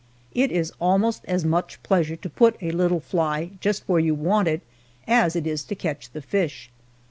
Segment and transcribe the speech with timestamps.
[0.33, 4.47] It is almost as much pleasure to put a little fly just where you want
[4.47, 4.61] it,
[5.07, 6.71] as it is to catch the fish.